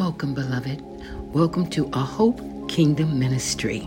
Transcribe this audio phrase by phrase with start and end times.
[0.00, 0.82] welcome, beloved.
[1.34, 3.86] Welcome to a Hope Kingdom Ministry.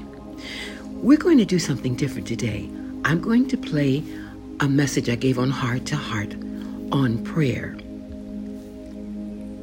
[0.92, 2.70] We're going to do something different today.
[3.04, 4.04] I'm going to play
[4.60, 6.36] a message I gave on Heart to Heart
[6.92, 7.76] on prayer,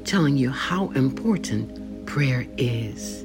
[0.05, 3.23] telling you how important prayer is.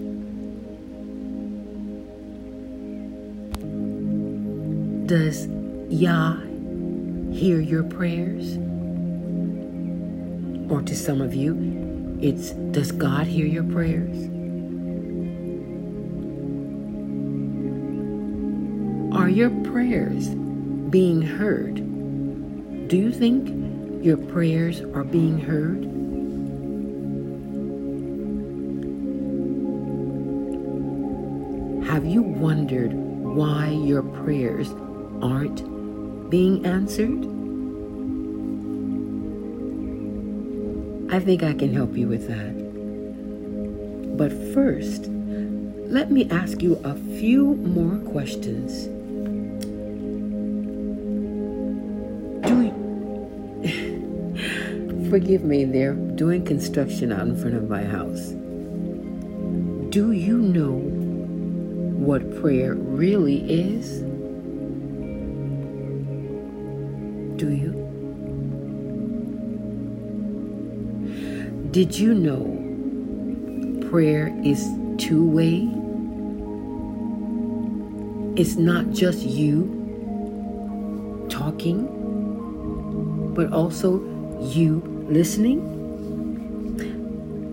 [5.08, 5.48] Does
[5.90, 6.36] Yah
[7.32, 8.58] hear your prayers?
[10.72, 11.76] Or to some of you,
[12.22, 14.18] it's Does God hear your prayers?
[19.16, 20.28] Are your prayers
[20.90, 21.76] being heard?
[22.90, 25.86] Do you think your prayers are being heard?
[31.88, 34.70] Have you wondered why your prayers
[35.22, 35.64] aren't
[36.30, 37.24] being answered?
[41.10, 42.65] I think I can help you with that.
[44.18, 45.08] But first,
[45.88, 48.86] let me ask you a few more questions.
[52.48, 52.72] Do you,
[55.10, 58.30] forgive me, they're doing construction out in front of my house.
[59.90, 60.78] Do you know
[62.00, 64.00] what prayer really is?
[67.38, 67.74] Do you?
[71.72, 72.65] Did you know
[73.96, 75.72] prayer is two way?
[78.36, 79.72] It's not just you
[81.30, 81.88] talking,
[83.34, 84.04] but also
[84.42, 85.64] you listening.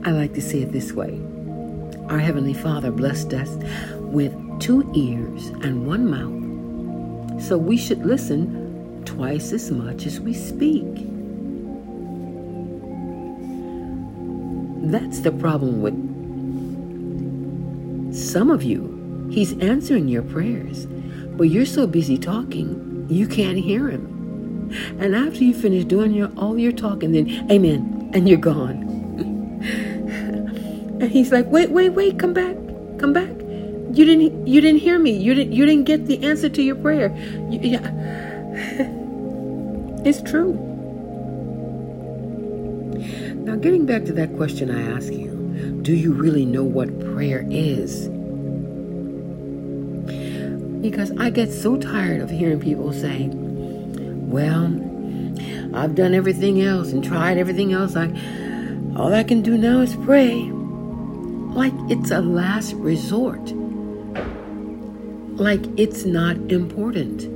[0.04, 1.20] I like to say it this way
[2.08, 3.50] Our Heavenly Father blessed us
[4.00, 10.34] with two ears and one mouth, so we should listen twice as much as we
[10.34, 10.92] speak.
[14.90, 16.11] That's the problem with
[18.12, 19.28] some of you.
[19.30, 20.86] He's answering your prayers,
[21.36, 24.70] but you're so busy talking, you can't hear him.
[24.98, 28.88] And after you finish doing your all your talking, then amen, and you're gone.
[31.00, 32.56] and he's like, wait, wait, wait, come back,
[32.98, 33.30] come back.
[33.94, 35.10] You didn't, you didn't hear me.
[35.10, 37.14] You didn't, you didn't get the answer to your prayer.
[37.50, 38.98] You, yeah.
[40.04, 40.54] It's true.
[43.44, 45.32] Now, getting back to that question I asked you
[45.82, 46.88] do you really know what
[47.22, 48.08] prayer is?
[50.82, 54.64] Because I get so tired of hearing people say, well,
[55.72, 57.94] I've done everything else and tried everything else.
[57.94, 58.06] I,
[58.96, 60.50] all I can do now is pray.
[60.50, 63.52] Like it's a last resort.
[65.38, 67.28] Like it's not important.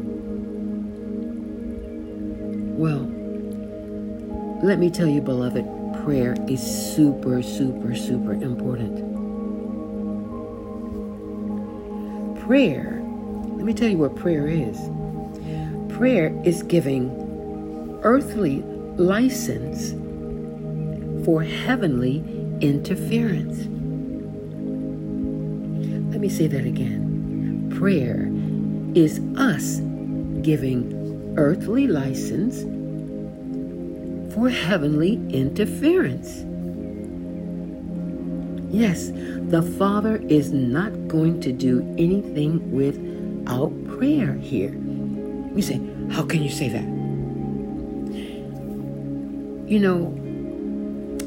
[2.76, 3.06] Well,
[4.64, 5.64] let me tell you, beloved,
[6.03, 9.16] prayer is super, super, super important.
[12.47, 13.03] Prayer,
[13.57, 14.79] let me tell you what prayer is.
[15.97, 17.11] Prayer is giving
[18.05, 18.62] earthly
[18.95, 19.91] license
[21.25, 22.19] for heavenly
[22.61, 23.59] interference.
[26.12, 27.75] Let me say that again.
[27.77, 28.31] Prayer
[28.97, 29.81] is us
[30.43, 32.63] giving earthly license
[34.33, 36.45] for heavenly interference.
[38.76, 39.10] Yes,
[39.48, 44.72] the Father is not going to do anything without prayer here.
[45.54, 46.84] You say, how can you say that?
[49.66, 50.12] You know,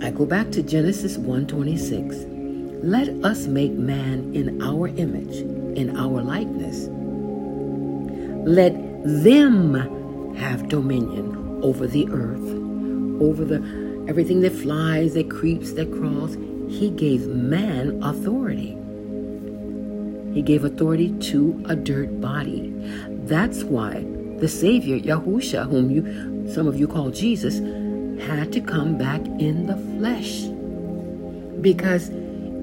[0.06, 2.84] I go back to Genesis 1:26.
[2.84, 5.38] Let us make man in our image,
[5.76, 6.88] in our likeness.
[8.46, 9.74] Let them
[10.36, 12.48] have dominion over the earth,
[13.20, 13.58] over the
[14.08, 16.38] everything that flies, that creeps, that crawls.
[16.70, 18.78] He gave man authority.
[20.34, 22.72] He gave authority to a dirt body.
[23.26, 24.06] That's why
[24.38, 27.60] the Savior, Yahusha, whom you some of you call Jesus,
[28.24, 30.44] had to come back in the flesh.
[31.62, 32.10] Because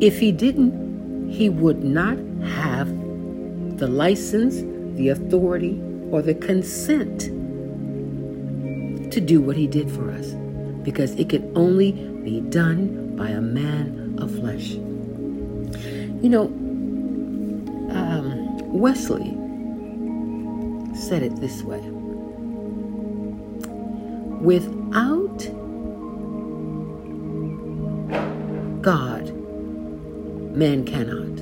[0.01, 2.89] if he didn't, he would not have
[3.79, 4.63] the license,
[4.97, 5.81] the authority,
[6.11, 7.21] or the consent
[9.13, 10.35] to do what he did for us.
[10.83, 14.71] Because it could only be done by a man of flesh.
[16.23, 16.45] You know,
[17.91, 19.37] um, Wesley
[20.95, 21.81] said it this way
[24.41, 25.39] without
[28.83, 29.33] God,
[30.55, 31.41] man cannot.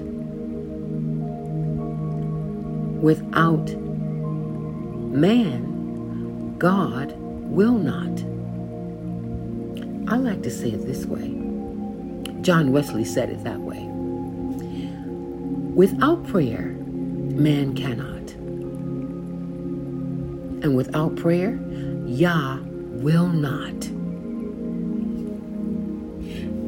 [3.03, 3.69] Without
[5.13, 8.25] man, God will not.
[10.11, 11.44] I like to say it this way
[12.45, 13.89] John Wesley said it that way.
[15.75, 16.77] Without prayer,
[17.39, 18.31] man cannot.
[20.63, 21.59] And without prayer,
[22.05, 23.89] Yah will not.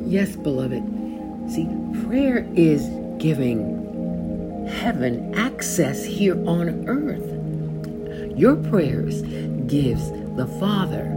[0.09, 0.83] Yes, beloved.
[1.53, 1.69] See,
[2.07, 2.89] prayer is
[3.19, 8.35] giving heaven access here on earth.
[8.35, 9.21] Your prayers
[9.67, 11.13] gives the Father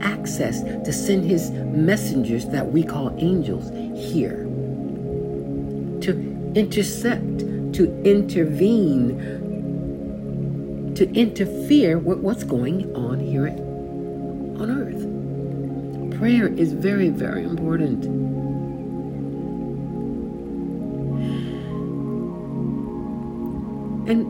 [0.00, 3.70] access to send his messengers that we call angels
[4.10, 4.44] here
[6.00, 7.38] to intercept,
[7.74, 9.18] to intervene,
[10.94, 13.48] to interfere with what's going on here
[14.60, 15.06] on earth.
[16.18, 18.04] Prayer is very, very important.
[24.08, 24.26] And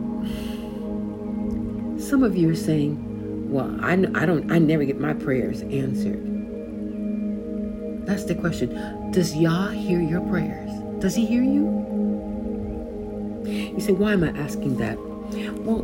[2.00, 6.26] some of you are saying, well, I, I don't I never get my prayers answered.
[8.06, 8.99] That's the question.
[9.10, 10.70] Does Yah hear your prayers?
[11.00, 11.66] Does he hear you?
[13.44, 14.96] You say, why am I asking that?
[15.64, 15.82] Well,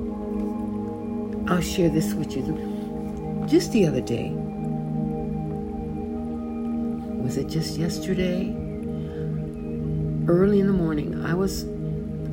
[1.48, 3.44] I'll share this with you.
[3.48, 4.30] Just the other day,
[7.20, 8.54] was it just yesterday?
[10.28, 11.64] Early in the morning, I was,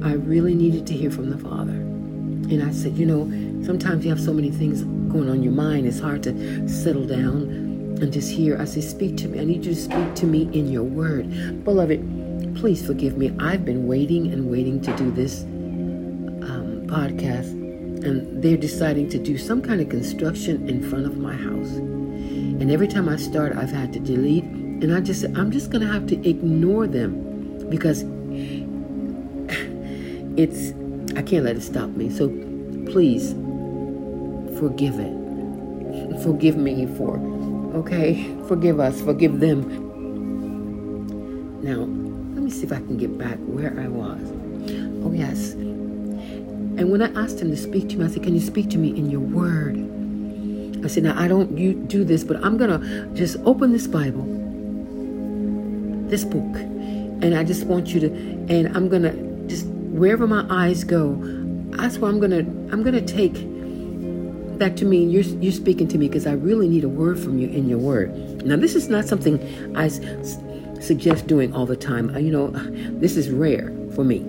[0.04, 1.74] I really needed to hear from the Father.
[1.74, 3.26] And I said, you know,
[3.66, 7.63] sometimes you have so many things going on your mind, it's hard to settle down
[8.02, 8.60] and just hear.
[8.60, 9.40] I say, Speak to me.
[9.40, 11.64] I need you to speak to me in your word.
[11.64, 13.34] Beloved, please forgive me.
[13.40, 17.52] I've been waiting and waiting to do this um, podcast,
[18.06, 21.70] and they're deciding to do some kind of construction in front of my house.
[21.70, 25.86] And every time I start, I've had to delete, and I just, I'm just going
[25.86, 28.04] to have to ignore them because
[30.38, 30.74] it's,
[31.18, 32.10] I can't let it stop me.
[32.10, 32.30] So
[32.92, 33.34] please
[34.60, 35.14] forgive it.
[36.24, 37.18] Forgive me for,
[37.74, 38.36] okay?
[38.48, 39.62] Forgive us, forgive them.
[41.64, 44.22] Now, let me see if I can get back where I was.
[45.04, 45.54] Oh, yes.
[45.54, 48.78] And when I asked him to speak to me, I said, Can you speak to
[48.78, 49.78] me in your word?
[50.84, 53.88] I said, Now, I don't you do this, but I'm going to just open this
[53.88, 54.26] Bible,
[56.10, 56.56] this book,
[57.24, 59.14] and I just want you to, and I'm going to
[59.48, 61.16] just, wherever my eyes go,
[61.72, 62.40] that's where I'm going to,
[62.74, 63.36] I'm going to take
[64.64, 67.38] that to me, you're, you're speaking to me because I really need a word from
[67.38, 68.46] you in your word.
[68.46, 69.38] Now, this is not something
[69.76, 70.00] I s-
[70.80, 72.16] suggest doing all the time.
[72.16, 74.20] Uh, you know, this is rare for me.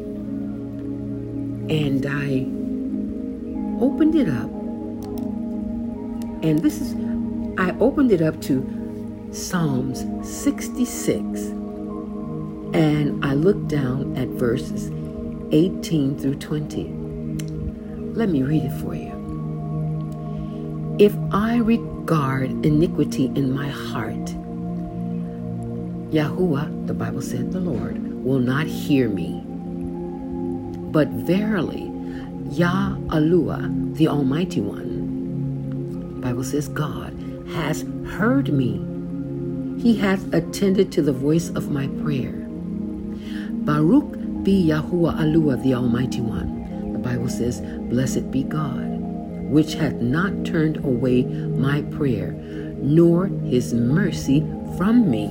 [1.71, 2.47] And I
[3.81, 4.51] opened it up,
[6.43, 6.95] and this is,
[7.59, 11.41] I opened it up to Psalms 66,
[12.75, 14.91] and I looked down at verses
[15.53, 16.85] 18 through 20.
[18.15, 19.14] Let me read it for you.
[20.97, 24.15] If I regard iniquity in my heart,
[26.15, 29.43] Yahuwah, the Bible said, the Lord, will not hear me.
[30.93, 31.91] But verily,
[32.53, 37.13] Yah Alua, the Almighty One, Bible says God,
[37.49, 38.79] has heard me.
[39.83, 42.47] He hath attended to the voice of my prayer.
[43.67, 44.13] Baruch
[44.45, 46.93] be Yahuwah Alua, the Almighty One.
[46.93, 48.94] The Bible says, Blessed be God
[49.55, 52.33] which hath not turned away my prayer,
[52.83, 54.41] nor his mercy
[54.77, 55.27] from me.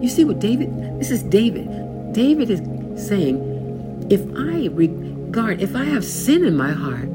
[0.00, 2.12] You see what David, this is David.
[2.12, 2.60] David is
[3.08, 7.08] saying, if I regard, if I have sin in my heart,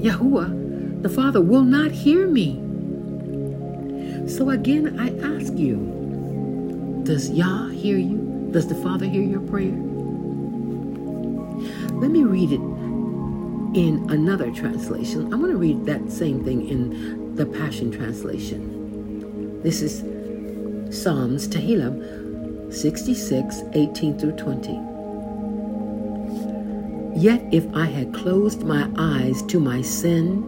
[0.00, 2.54] Yahuwah, the Father, will not hear me.
[4.30, 8.48] So again, I ask you, does Yah hear you?
[8.50, 9.76] Does the Father hear your prayer?
[12.00, 12.75] Let me read it
[13.76, 15.30] in another translation.
[15.32, 19.60] I'm going to read that same thing in the Passion Translation.
[19.62, 20.00] This is
[20.90, 24.80] Psalms Tehillim 66, 18 through 20.
[27.20, 30.42] Yet if I had closed my eyes to my sin,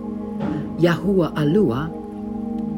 [0.78, 1.92] Yahuwah Alua,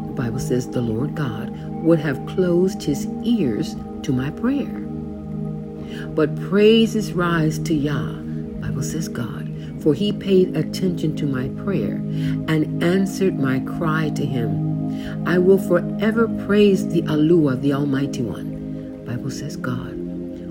[0.09, 1.51] the Bible says the Lord God,
[1.85, 4.81] would have closed his ears to my prayer.
[6.09, 8.15] But praises rise to Yah,
[8.61, 9.40] Bible says God,
[9.83, 11.97] for he paid attention to my prayer
[12.49, 15.27] and answered my cry to him.
[15.27, 19.03] I will forever praise the Alua, the Almighty One.
[19.07, 19.93] Bible says God,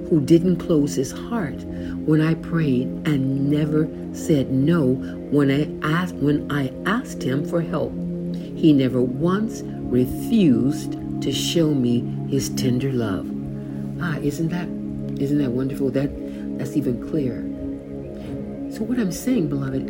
[0.10, 1.62] who didn't close his heart
[2.06, 4.94] when I prayed and never said no
[5.32, 7.94] when I asked when I asked him for help.
[8.56, 13.30] He never once refused to show me his tender love.
[14.02, 14.68] Ah, isn't that
[15.22, 15.90] isn't that wonderful?
[15.92, 16.10] That
[16.58, 17.49] that's even clearer.
[18.80, 19.90] What I'm saying, beloved,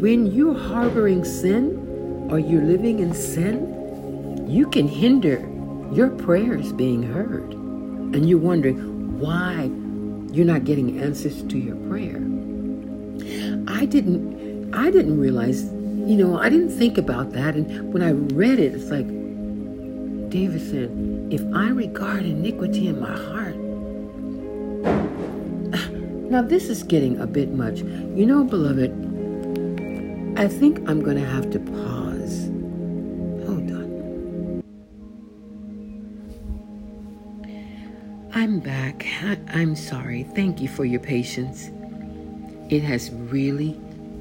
[0.00, 5.38] when you're harboring sin or you're living in sin, you can hinder
[5.92, 7.52] your prayers being heard.
[7.52, 9.70] And you're wondering why
[10.32, 12.22] you're not getting answers to your prayer.
[13.66, 17.56] I didn't I didn't realize, you know, I didn't think about that.
[17.56, 19.06] And when I read it, it's like
[20.30, 20.90] David said,
[21.30, 23.61] if I regard iniquity in my heart.
[26.32, 27.80] Now this is getting a bit much.
[27.80, 28.90] You know, beloved,
[30.38, 32.48] I think I'm going to have to pause.
[33.44, 34.62] Hold on.
[38.32, 39.04] I'm back.
[39.48, 40.22] I'm sorry.
[40.34, 41.70] Thank you for your patience.
[42.70, 43.78] It has really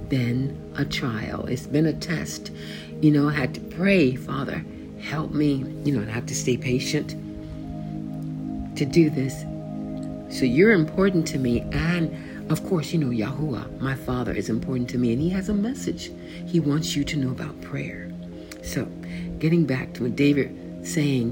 [0.10, 1.46] been a trial.
[1.46, 2.52] It's been a test.
[3.00, 4.66] You know, I had to pray, Father,
[5.00, 5.64] help me.
[5.86, 7.12] You know, I have to stay patient
[8.76, 9.46] to do this.
[10.32, 11.62] So you're important to me.
[11.72, 15.14] And of course, you know, Yahuwah, my Father, is important to me.
[15.14, 16.12] And He has a message.
[16.48, 18.12] He wants you to know about prayer.
[18.64, 18.86] So,
[19.40, 21.32] getting back to what David saying,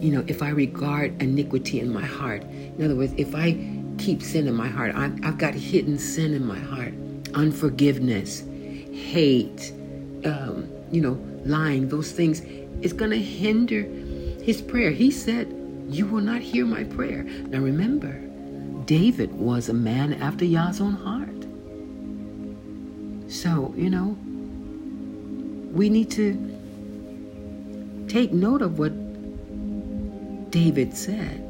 [0.00, 3.52] you know, if I regard iniquity in my heart, in other words, if I
[4.00, 4.94] keep sin in my heart.
[4.94, 6.94] i have got hidden sin in my heart,
[7.34, 8.42] unforgiveness,
[8.92, 9.72] hate,
[10.24, 12.40] um, you know, lying, those things.
[12.80, 13.82] It's going to hinder
[14.42, 14.90] his prayer.
[14.90, 15.48] He said,
[15.90, 17.24] You will not hear my prayer.
[17.24, 18.12] Now remember,
[18.86, 21.28] David was a man after Yah's own heart.
[23.28, 24.16] So, you know,
[25.72, 26.34] we need to
[28.06, 28.92] take note of what
[30.52, 31.46] David said.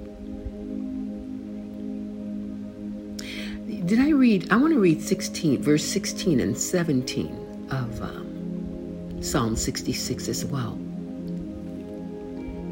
[3.86, 4.50] Did I read?
[4.50, 10.78] I want to read 16, verse 16 and 17 of um, Psalm 66 as well.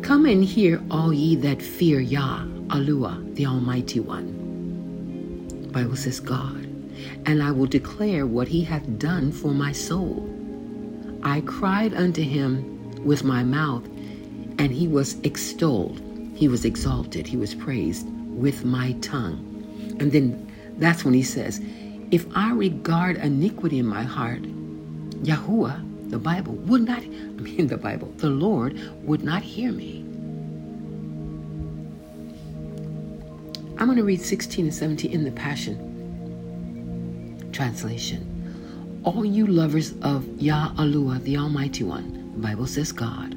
[0.09, 2.39] Come and hear, all ye that fear Yah,
[2.69, 5.69] Alua, the Almighty One.
[5.71, 6.65] Bible says God,
[7.27, 10.27] and I will declare what he hath done for my soul.
[11.23, 13.85] I cried unto him with my mouth,
[14.59, 16.01] and he was extolled.
[16.35, 17.27] He was exalted.
[17.27, 19.45] He was praised with my tongue.
[20.01, 21.61] And then that's when he says,
[22.11, 24.41] If I regard iniquity in my heart,
[25.23, 30.05] Yahuwah, the Bible, would not, I mean the Bible, the Lord would not hear me.
[33.79, 35.85] I'm going to read 16 and 17 in the Passion
[37.53, 39.01] Translation.
[39.05, 43.35] All you lovers of Yah Alua, the Almighty One, the Bible says God,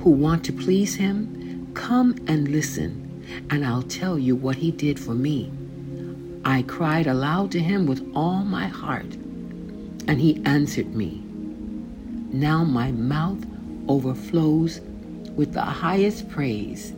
[0.00, 5.00] who want to please Him, come and listen, and I'll tell you what He did
[5.00, 5.50] for me
[6.46, 9.14] I cried aloud to him with all my heart,
[10.06, 11.22] and he answered me.
[12.34, 13.38] Now my mouth
[13.86, 14.80] overflows
[15.36, 16.90] with the highest praise.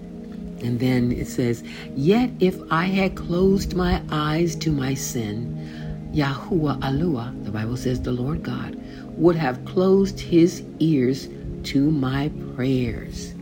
[0.63, 1.63] And then it says,
[1.95, 8.01] Yet if I had closed my eyes to my sin, Yahuwah Alua, the Bible says
[8.01, 8.81] the Lord God,
[9.19, 11.29] would have closed his ears
[11.65, 13.35] to my prayers.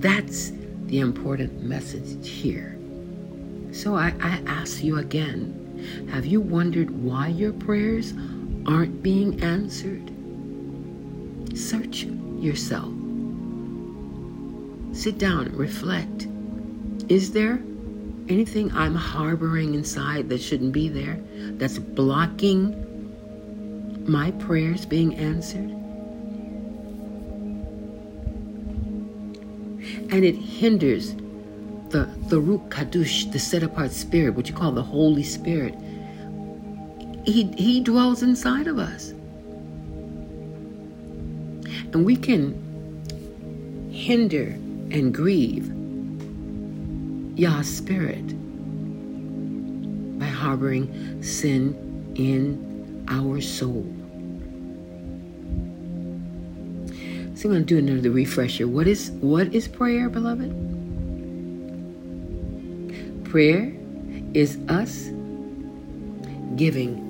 [0.00, 0.52] That's
[0.86, 2.78] the important message here.
[3.70, 8.14] So I, I ask you again have you wondered why your prayers
[8.66, 10.10] aren't being answered?
[11.56, 12.92] Search yourself.
[14.92, 16.26] Sit down and reflect.
[17.08, 17.60] Is there
[18.28, 21.18] anything I'm harboring inside that shouldn't be there
[21.58, 22.82] that's blocking
[24.06, 25.70] my prayers being answered?
[30.10, 31.14] And it hinders
[31.90, 35.74] the, the Ruach Kadosh, the set apart spirit, what you call the Holy Spirit,
[37.26, 39.10] he, he dwells inside of us.
[41.92, 42.62] And we can
[43.92, 44.56] hinder
[44.90, 45.72] and grieve
[47.38, 48.26] Yah's spirit
[50.18, 51.74] by harboring sin
[52.14, 53.84] in our soul.
[57.34, 58.66] So I'm going to do another refresher.
[58.66, 60.50] What is what is prayer, beloved?
[63.24, 63.74] Prayer
[64.32, 65.10] is us
[66.56, 67.05] giving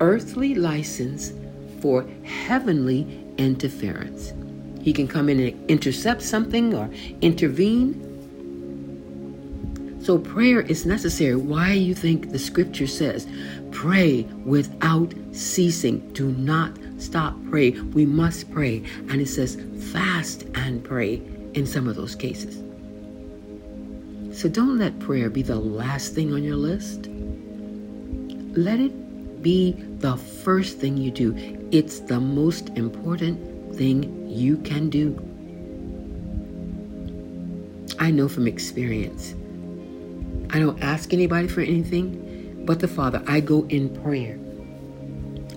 [0.00, 1.32] earthly license
[1.80, 3.06] for heavenly
[3.38, 4.32] interference.
[4.82, 6.90] He can come in and intercept something or
[7.20, 8.04] intervene.
[10.02, 11.34] So prayer is necessary.
[11.36, 13.26] Why you think the scripture says,
[13.70, 15.98] pray without ceasing.
[16.12, 17.70] Do not stop pray.
[17.70, 18.82] We must pray.
[19.10, 19.60] And it says
[19.92, 21.20] fast and pray
[21.54, 22.62] in some of those cases.
[24.38, 27.08] So don't let prayer be the last thing on your list.
[28.56, 31.34] Let it be the first thing you do.
[31.72, 35.16] It's the most important thing you can do.
[37.98, 39.34] I know from experience.
[40.50, 43.22] I don't ask anybody for anything but the Father.
[43.26, 44.38] I go in prayer.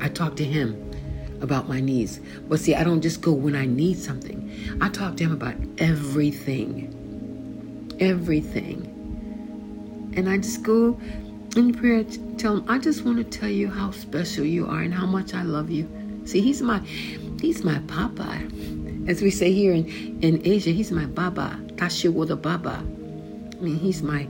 [0.02, 0.92] I talk to Him.
[1.42, 2.20] about my needs.
[2.48, 4.78] But see, I don't just go when I need something.
[4.80, 6.88] I talk to him about everything.
[8.00, 8.88] Everything.
[10.16, 11.00] And I just go
[11.56, 12.04] in prayer,
[12.38, 15.34] tell him, I just want to tell you how special you are and how much
[15.34, 15.90] I love you.
[16.26, 16.80] See, he's my
[17.42, 18.42] he's my papa.
[19.08, 19.86] As we say here in,
[20.22, 21.60] in Asia, he's my baba.
[21.76, 22.76] Tashiwada baba.
[22.78, 24.28] I mean, he's my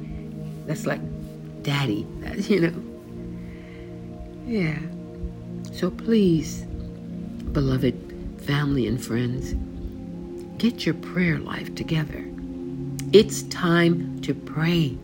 [0.66, 1.02] that's like
[1.64, 2.84] daddy, you know.
[4.46, 4.80] Yeah.
[5.72, 6.64] So please,
[7.52, 9.54] beloved family and friends,
[10.58, 12.26] get your prayer life together.
[13.14, 14.98] It's time to pray.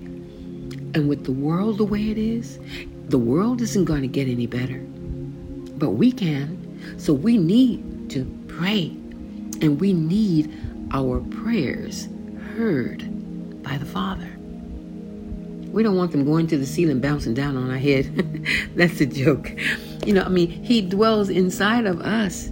[0.98, 2.58] And with the world the way it is,
[3.10, 4.80] the world isn't going to get any better.
[5.78, 6.98] But we can.
[6.98, 8.88] So we need to pray.
[9.62, 10.52] And we need
[10.92, 12.08] our prayers
[12.56, 13.04] heard
[13.62, 14.28] by the Father.
[15.72, 18.12] We don't want them going to the ceiling, bouncing down on our head.
[18.76, 19.52] That's a joke.
[20.04, 22.48] You know, I mean, He dwells inside of us.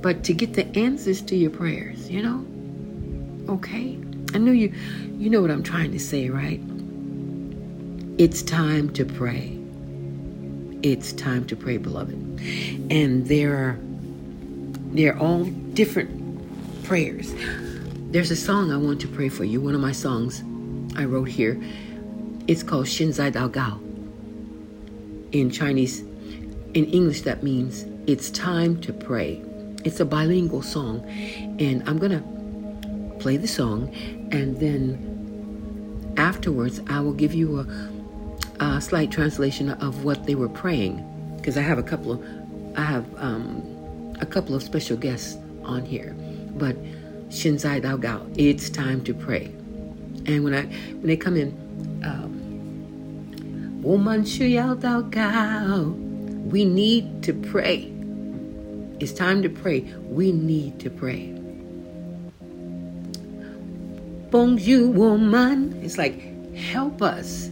[0.00, 3.52] But to get the answers to your prayers, you know?
[3.52, 3.98] Okay?
[4.32, 4.72] I know you
[5.18, 6.60] you know what I'm trying to say, right?
[8.18, 9.56] It's time to pray.
[10.82, 12.14] It's time to pray, beloved.
[12.90, 13.78] And there are
[14.90, 16.10] they're all different
[16.82, 17.32] prayers.
[18.10, 19.60] There's a song I want to pray for you.
[19.60, 20.42] One of my songs
[20.96, 21.62] I wrote here.
[22.48, 23.78] It's called Shinzai Dao Gao.
[25.30, 29.40] In Chinese, in English, that means it's time to pray.
[29.84, 31.04] It's a bilingual song.
[31.60, 33.94] And I'm to play the song
[34.32, 37.66] and then afterwards I will give you a,
[38.60, 41.04] a slight translation of what they were praying
[41.36, 42.24] because I have a couple of
[42.76, 46.14] I have um, a couple of special guests on here.
[46.56, 46.76] But
[47.30, 49.46] Shinzai Dao Gao, it's time to pray.
[50.26, 51.48] And when I when they come in,
[52.04, 52.38] um,
[53.82, 55.82] Dao Gao,
[56.50, 57.92] we need to pray.
[59.00, 59.80] It's time to pray.
[60.02, 61.34] We need to pray.
[64.30, 65.80] Bonjour, woman.
[65.82, 67.48] It's like, help us.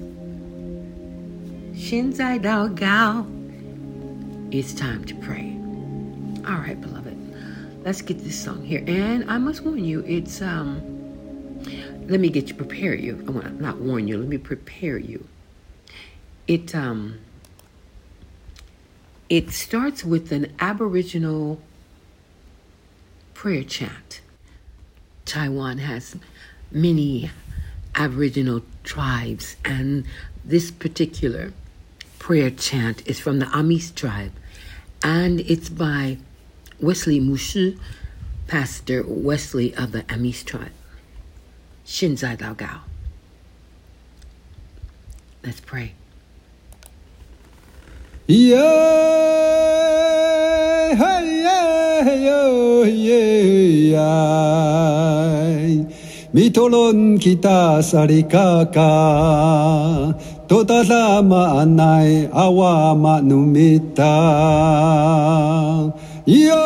[1.87, 3.25] Dao Gao.
[4.51, 5.57] It's time to pray.
[6.45, 7.17] All right, beloved.
[7.85, 8.83] Let's get this song here.
[8.89, 10.83] And I must warn you, it's um
[12.09, 13.25] let me get you prepare you.
[13.29, 15.29] I want to not warn you, let me prepare you.
[16.49, 17.21] It um
[19.29, 21.61] it starts with an aboriginal
[23.33, 24.23] prayer chant.
[25.25, 26.17] Taiwan has
[26.73, 27.31] many
[27.95, 30.05] aboriginal tribes and
[30.45, 31.53] this particular
[32.27, 34.33] prayer chant is from the Amis tribe
[35.01, 36.19] and it's by
[36.81, 37.79] Wesley Mushu,
[38.49, 40.73] Pastor Wesley of the Amis tribe.
[41.87, 42.81] Shinzai Dao Gao.
[45.45, 45.93] Let's pray.
[48.27, 48.57] Yeah,
[50.91, 52.83] yeah, yeah,
[55.85, 55.96] yeah.
[56.37, 58.93] Mitolon kita sarikaka
[60.45, 64.21] Totala maanay awa manumita
[66.29, 66.61] Yo,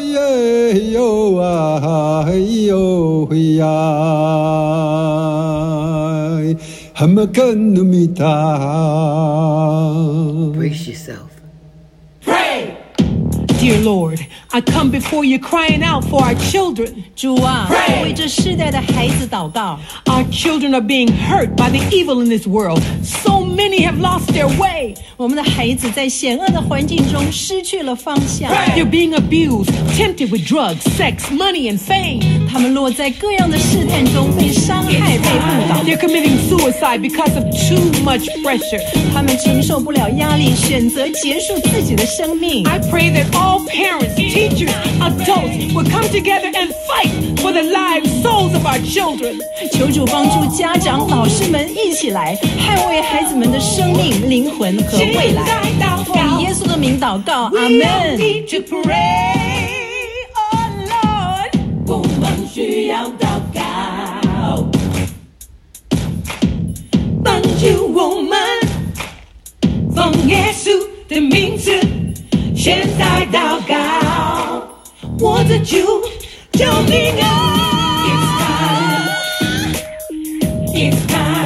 [0.00, 4.08] yeah, yo, ah, yo, yeah
[6.96, 8.32] Hamakan numita
[10.56, 11.28] Brace yourself.
[12.24, 12.72] Pray!
[13.60, 17.03] Dear Lord, I come before you crying out for our children.
[17.15, 19.79] 主啊， Pray 我为这世代的孩子祷告。
[20.05, 22.81] Our children are being hurt by the evil in this world.
[23.03, 24.95] So many have lost their way.
[25.17, 32.36] 我们的孩子在险恶的环境中失去了方向， They're being abused, tempted with drugs, sex, money, and fame.
[32.50, 38.80] 他们落在各样的试探中，被伤害、被误导，They're committing suicide because of too much pressure.
[39.12, 42.66] 他们承受不了压力，选择结束自己的生命。
[42.66, 48.54] I pray that all parents, teachers, adults will come together and fight for the lives, souls
[48.54, 49.36] of our children.
[49.72, 55.44] 求主帮助家长、老师们一起来捍卫孩子们的生命、灵魂和未来。
[56.04, 58.18] 奉耶稣的名祷告，阿 We all
[58.86, 59.47] 门。
[62.58, 64.68] 需要祷告，
[67.22, 68.36] 帮助我们，
[69.94, 70.68] 奉耶稣
[71.08, 71.70] 的名字，
[72.56, 73.76] 现在祷告，
[75.20, 75.76] 我的主
[76.50, 77.28] 救命啊
[80.74, 81.37] ！It's time, it's time.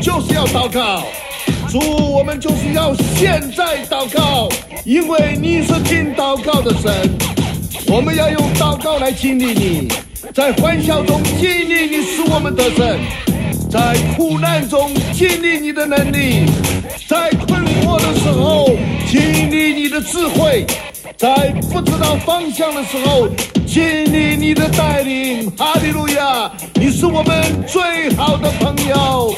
[0.00, 1.02] 就是要祷告，
[1.68, 1.78] 主，
[2.12, 4.48] 我们就是要现在祷告，
[4.84, 6.90] 因为你是听祷告的神。
[7.88, 9.88] 我们要用祷告来经历你，
[10.32, 12.98] 在欢笑中经历你是我们的神，
[13.70, 16.46] 在苦难中经历你的能力，
[17.08, 18.70] 在困惑的时候
[19.10, 20.64] 经历你的智慧，
[21.16, 23.26] 在不知道方向的时候
[23.66, 23.82] 经
[24.12, 25.50] 历你的带领。
[25.56, 26.50] 哈利路亚！
[26.74, 29.34] 你是我们最好的朋友。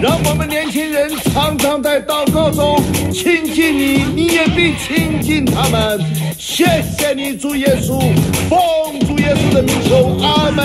[0.00, 2.82] 让我们年轻人常常在祷告中
[3.12, 6.00] 亲近你，你也必亲近他们。
[6.38, 6.64] 谢
[6.96, 8.00] 谢你，主耶稣，
[8.48, 10.64] 奉主耶稣的名求，阿门。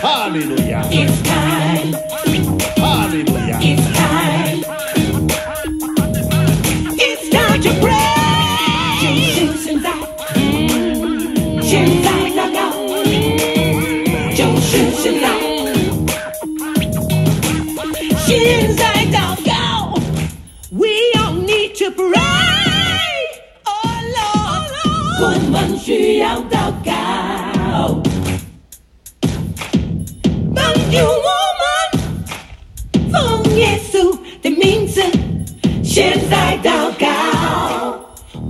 [0.00, 1.92] 哈利路亚，It's time.
[2.76, 3.58] 哈利路亚。
[3.60, 4.62] It's time.
[6.96, 7.92] It's time to pray.
[9.02, 9.90] 就是现在，
[11.62, 12.60] 现在祷告，
[14.34, 14.70] 就是
[15.02, 15.28] 现在，
[25.24, 28.02] 我们需要祷告，
[30.52, 31.28] 帮助我
[31.60, 31.62] 们。
[33.12, 35.00] 奉耶稣的名字，
[35.84, 37.06] 现在祷告，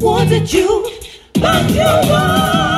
[0.01, 0.57] 我的主
[1.43, 2.72] 帮助我。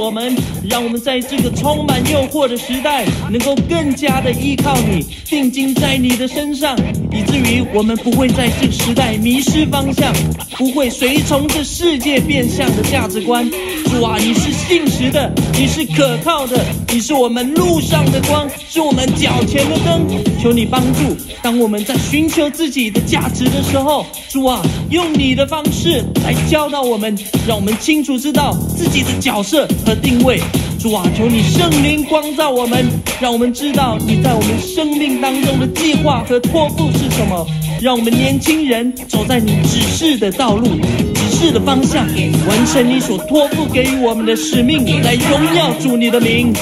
[0.00, 0.34] 我们，
[0.66, 6.74] 让我们在这个充满诱惑的时代，能够更加的依靠你，定睛在你的身上，
[7.12, 10.10] 以至于我们不会在这个时代迷失方向，
[10.56, 13.46] 不会随从这世界变相的价值观。
[13.90, 20.06] 主啊，你是信实的，你是可靠的，你是我们路上的光，是我们脚前的灯。
[20.40, 30.40] 求你帮助，当我们在寻求自己的价值的时候，主啊，用你的方式来教导我们，让我们清楚知道自己的角色和定位。
[30.78, 32.86] 主啊，求你圣灵光照我们，
[33.20, 37.44] 让我们知道你在我们生命当中的计划和托付是什么。
[37.82, 40.66] 让我们年轻人走在你指示的道路、
[41.14, 42.06] 指示的方向，
[42.46, 46.52] 完成你所托付给予我们的使命，来荣耀主你的名。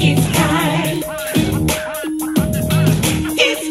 [0.00, 1.02] It's time.
[3.36, 3.68] It's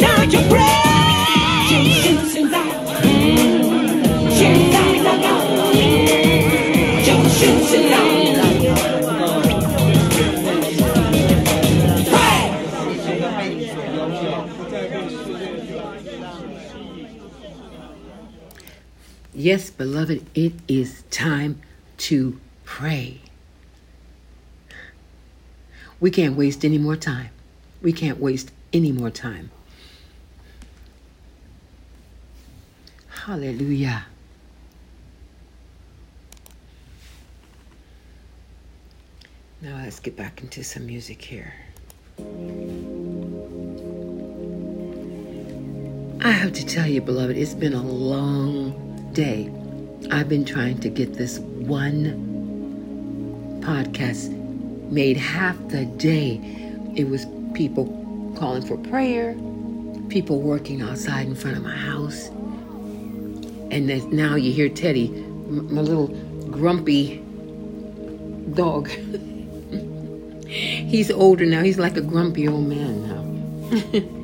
[19.44, 21.60] Yes, beloved, it is time
[21.98, 23.20] to pray.
[26.00, 27.32] We can't waste any more time.
[27.82, 29.52] We can't waste any more time.
[33.10, 34.06] Hallelujah.
[39.62, 41.54] Now let's get back into some music here.
[46.22, 49.52] I have to tell you, beloved, it's been a long day.
[50.12, 52.32] I've been trying to get this one
[53.64, 54.32] podcast
[54.92, 56.42] made half the day.
[56.96, 57.86] It was people
[58.38, 59.36] calling for prayer,
[60.10, 62.28] people working outside in front of my house.
[63.72, 66.08] And now you hear Teddy, my little
[66.52, 67.18] grumpy
[68.54, 68.90] dog.
[70.48, 71.64] He's older now.
[71.64, 74.10] He's like a grumpy old man now.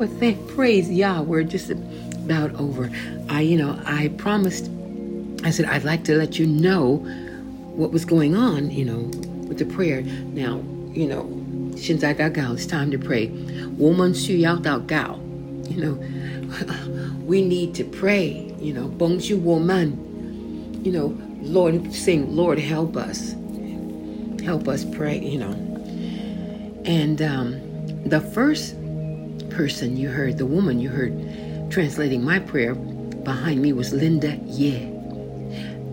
[0.00, 1.70] But thank praise Yah, we're just
[2.25, 2.89] about over.
[3.29, 4.69] I, you know, I promised.
[5.43, 6.97] I said I'd like to let you know
[7.75, 9.11] what was going on, you know,
[9.47, 10.01] with the prayer.
[10.01, 10.61] Now,
[10.93, 11.29] you know,
[11.75, 13.29] 现在祷告, it's time to pray.
[13.77, 15.19] 我们需要祷告,
[15.69, 15.97] you know,
[17.27, 19.91] we need to pray, you know, 帮助我们,
[20.83, 21.11] you know,
[21.43, 23.35] Lord, sing, Lord, help us,
[24.43, 25.53] help us pray, you know.
[26.85, 27.55] And um,
[28.05, 28.75] the first
[29.49, 31.13] person you heard, the woman you heard
[31.70, 34.86] translating my prayer behind me was Linda Ye.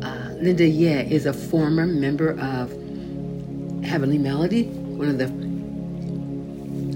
[0.02, 2.72] Uh, Linda Ye is a former member of
[3.84, 5.26] Heavenly Melody, one of the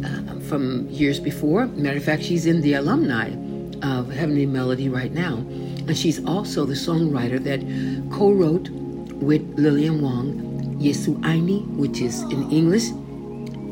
[0.08, 1.68] uh, from years before.
[1.68, 3.30] Matter of fact, she's in the alumni
[3.84, 5.38] of Heavenly Melody right now,
[5.88, 7.62] and she's also the songwriter that
[8.12, 12.90] co-wrote with Lillian Wong Yesu Aini, which is in English,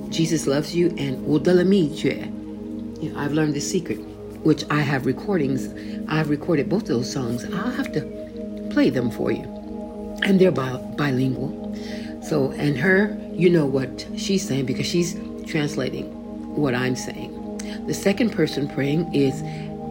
[0.09, 3.99] Jesus Loves You, and know, I've learned the secret,
[4.43, 5.69] which I have recordings.
[6.07, 7.45] I've recorded both those songs.
[7.45, 8.01] I'll have to
[8.71, 9.43] play them for you.
[10.23, 11.75] And they're bi- bilingual.
[12.21, 15.15] So, and her, you know what she's saying because she's
[15.47, 16.05] translating
[16.55, 17.35] what I'm saying.
[17.87, 19.41] The second person praying is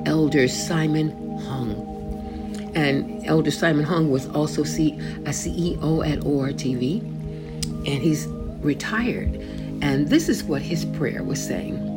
[0.06, 2.72] Elder Simon Hung.
[2.74, 4.92] And Elder Simon Hung was also C-
[5.24, 8.26] a CEO at ORTV, and he's
[8.60, 9.34] retired.
[9.80, 11.87] And this is what his prayer was saying.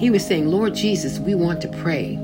[0.00, 2.16] He was saying, Lord Jesus, we want to pray.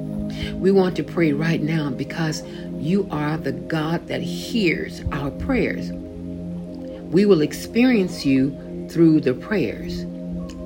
[0.54, 5.92] We want to pray right now because you are the God that hears our prayers.
[5.92, 10.06] We will experience you through the prayers.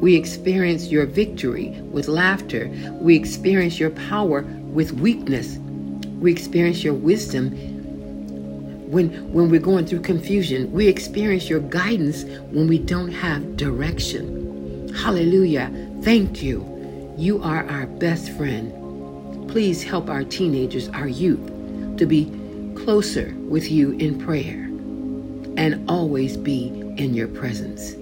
[0.01, 2.71] We experience your victory with laughter.
[3.01, 5.59] We experience your power with weakness.
[6.21, 7.51] We experience your wisdom
[8.89, 10.71] when when we're going through confusion.
[10.71, 14.95] We experience your guidance when we don't have direction.
[14.95, 15.73] Hallelujah.
[16.03, 16.70] Thank you.
[17.21, 18.73] You are our best friend.
[19.51, 21.47] Please help our teenagers, our youth,
[21.99, 22.33] to be
[22.75, 24.65] closer with you in prayer
[25.59, 27.93] and always be in your presence.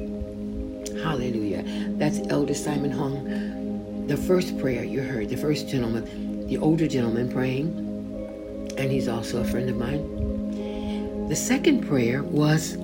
[1.03, 1.65] Hallelujah.
[1.99, 4.07] That's Elder Simon Hung.
[4.07, 7.75] The first prayer you heard, the first gentleman, the older gentleman praying,
[8.79, 11.27] and he's also a friend of mine.
[11.29, 12.77] The second prayer was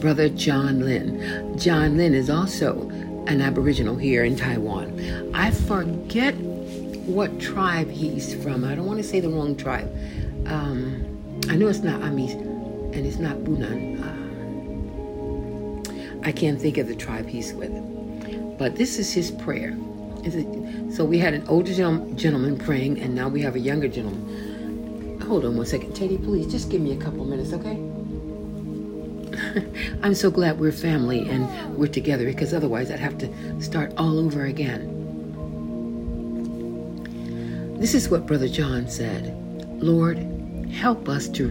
[0.00, 1.58] Brother John Lin.
[1.58, 2.90] John Lin is also
[3.26, 5.32] an Aboriginal here in Taiwan.
[5.34, 6.34] I forget
[7.06, 8.64] what tribe he's from.
[8.64, 9.88] I don't want to say the wrong tribe.
[10.46, 11.04] Um,
[11.48, 14.00] I know it's not Amis and it's not Bunun.
[14.00, 14.16] Uh,
[16.22, 17.72] I can't think of the tribe he's with.
[18.58, 19.76] But this is his prayer.
[20.90, 25.20] So we had an older gentleman praying, and now we have a younger gentleman.
[25.20, 25.94] Hold on one second.
[25.94, 27.78] Teddy, please just give me a couple minutes, okay?
[30.02, 34.18] I'm so glad we're family and we're together because otherwise I'd have to start all
[34.18, 34.92] over again.
[37.78, 39.34] This is what Brother John said
[39.82, 40.18] Lord,
[40.70, 41.50] help us to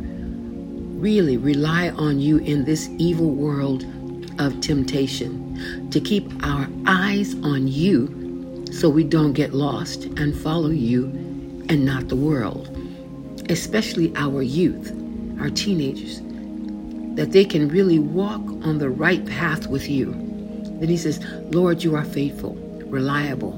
[0.97, 3.85] really rely on you in this evil world
[4.39, 10.69] of temptation, to keep our eyes on you so we don't get lost and follow
[10.69, 11.05] you
[11.69, 12.75] and not the world,
[13.49, 14.91] especially our youth,
[15.39, 16.21] our teenagers,
[17.15, 20.11] that they can really walk on the right path with you.
[20.79, 23.53] Then he says, Lord, you are faithful, reliable,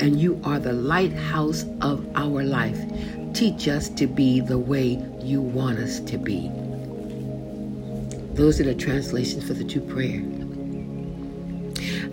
[0.00, 2.78] and you are the lighthouse of our life.
[3.32, 6.50] Teach us to be the way you want us to be.
[8.34, 10.24] Those are the translations for the two prayers.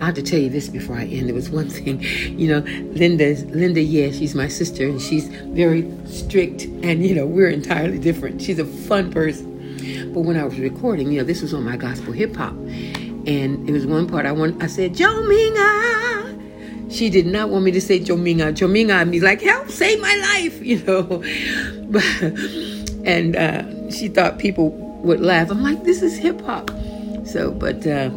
[0.02, 1.28] I have to tell you this before I end.
[1.28, 2.60] There was one thing, you know,
[2.94, 8.00] Linda, Linda, yeah, she's my sister, and she's very strict, and you know, we're entirely
[8.00, 8.42] different.
[8.42, 9.55] She's a fun person.
[10.16, 13.68] But when I was recording, you know, this was on my gospel hip hop, and
[13.68, 14.64] it was one part I want.
[14.64, 16.32] I said, Jominga.
[16.90, 18.54] She did not want me to say Jominga.
[18.54, 21.22] Jominga means like help, save my life, you know.
[23.06, 24.70] And uh, she thought people
[25.04, 25.52] would laugh.
[25.52, 26.72] I'm like, this is hip hop.
[27.26, 28.10] So, but uh,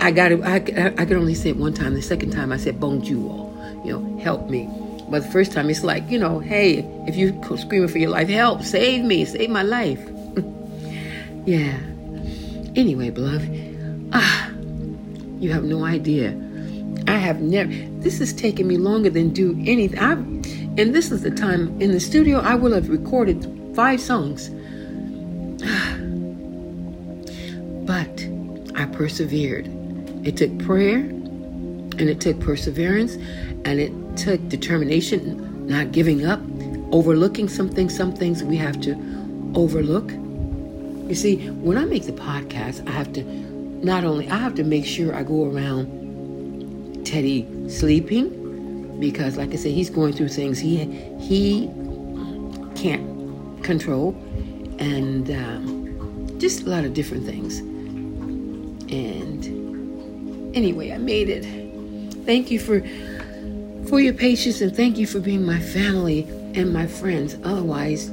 [0.00, 0.42] I got it.
[0.42, 1.94] I, I could only say it one time.
[1.94, 4.68] The second time I said bonjour, you know, help me.
[5.08, 8.28] But the first time it's like, you know, hey, if you're screaming for your life,
[8.28, 10.00] help, save me, save my life.
[11.46, 11.78] Yeah.
[12.74, 14.50] Anyway, beloved, ah,
[15.38, 16.36] you have no idea.
[17.08, 17.72] I have never.
[18.00, 19.98] This has taken me longer than do anything.
[19.98, 24.50] I've, and this is the time in the studio I will have recorded five songs.
[27.86, 28.26] But
[28.74, 29.68] I persevered.
[30.26, 33.14] It took prayer and it took perseverance
[33.64, 36.40] and it took determination, not giving up,
[36.90, 38.96] overlooking something, some things we have to
[39.54, 40.10] overlook.
[41.08, 44.64] You see, when I make the podcast, I have to not only I have to
[44.64, 50.58] make sure I go around Teddy sleeping because like I said, he's going through things
[50.58, 50.84] he
[51.20, 51.68] he
[52.74, 54.16] can't control
[54.78, 57.58] and um, just a lot of different things.
[58.90, 61.44] And anyway, I made it.
[62.24, 62.80] Thank you for
[63.88, 67.36] for your patience and thank you for being my family and my friends.
[67.44, 68.10] Otherwise,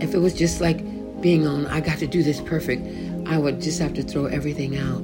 [0.00, 0.84] if it was just like
[1.20, 2.82] being on I got to do this perfect,
[3.26, 5.02] I would just have to throw everything out.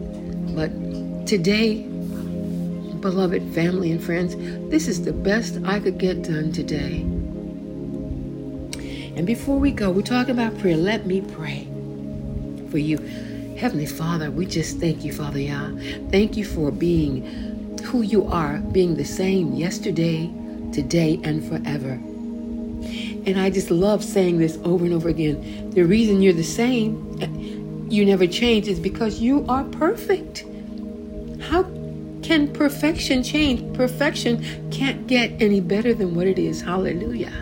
[0.54, 0.70] But
[1.26, 1.82] today,
[3.00, 4.36] beloved family and friends,
[4.70, 7.00] this is the best I could get done today.
[9.16, 10.76] And before we go, we're talking about prayer.
[10.76, 11.66] Let me pray
[12.70, 12.98] for you.
[13.58, 15.70] Heavenly Father, we just thank you, Father Yah.
[16.10, 20.32] Thank you for being who you are, being the same yesterday,
[20.72, 22.00] today, and forever.
[23.24, 25.70] And I just love saying this over and over again.
[25.70, 30.44] The reason you're the same, you never change, is because you are perfect.
[31.40, 31.62] How
[32.22, 33.76] can perfection change?
[33.76, 36.60] Perfection can't get any better than what it is.
[36.60, 37.32] Hallelujah.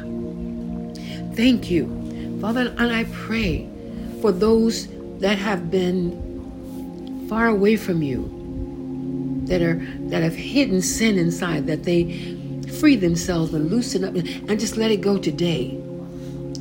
[1.35, 3.69] Thank you, Father, and I pray
[4.21, 4.89] for those
[5.21, 8.29] that have been far away from you,
[9.47, 12.03] that are that have hidden sin inside, that they
[12.69, 15.79] free themselves and loosen up and just let it go today,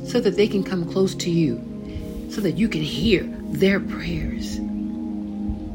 [0.04, 1.60] so that they can come close to you,
[2.30, 4.58] so that you can hear their prayers.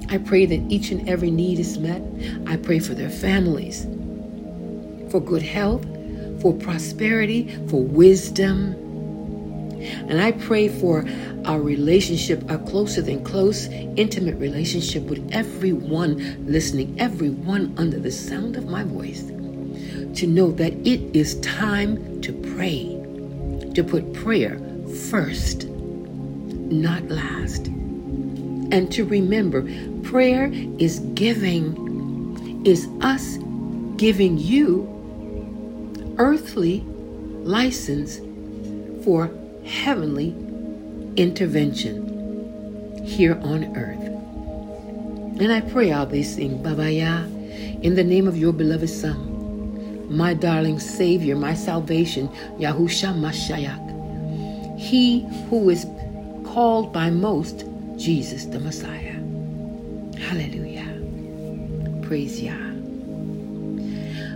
[0.10, 2.02] I pray that each and every need is met.
[2.46, 3.86] I pray for their families,
[5.12, 5.84] for good health,
[6.42, 8.76] for prosperity, for wisdom.
[10.10, 11.06] And I pray for
[11.46, 18.56] our relationship, a closer than close, intimate relationship with everyone listening, everyone under the sound
[18.58, 19.24] of my voice,
[20.16, 22.86] to know that it is time to pray,
[23.74, 24.60] to put prayer
[25.10, 27.68] first, not last.
[27.68, 29.68] And to remember,
[30.04, 30.50] prayer
[30.80, 33.38] is giving, is us
[33.98, 34.92] giving you
[36.18, 36.82] earthly
[37.44, 38.20] license
[39.04, 39.30] for
[39.66, 40.30] heavenly
[41.16, 44.02] intervention here on earth.
[45.40, 47.24] And I pray all these things, Baba Yah,
[47.82, 49.35] in the name of your beloved Son,
[50.10, 55.86] my darling Savior, my salvation, Yahusha Mashiach, he who is
[56.44, 57.66] called by most
[57.98, 59.16] Jesus the Messiah.
[60.18, 60.86] Hallelujah.
[62.04, 62.56] Praise Yah.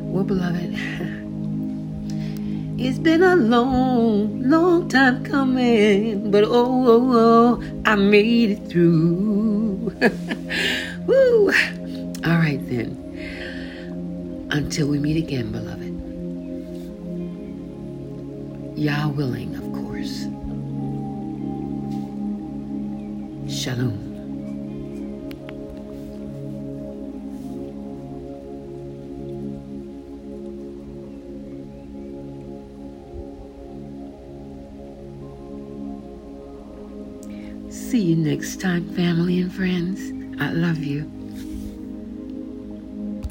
[0.01, 0.73] Well, beloved,
[2.79, 9.93] it's been a long, long time coming, but oh, oh, oh I made it through.
[11.05, 11.51] Woo!
[12.25, 12.98] All right, then.
[14.59, 15.95] Until we meet again, beloved.
[18.77, 20.23] Yah willing, of course.
[23.49, 23.97] Shalom.
[37.71, 40.01] See you next time, family and friends.
[40.41, 41.18] I love you.